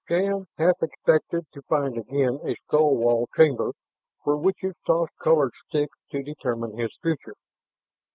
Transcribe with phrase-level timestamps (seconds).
[0.07, 3.73] Shann half expected to find again a skull walled chamber
[4.23, 7.35] where witches tossed colored sticks to determine his future.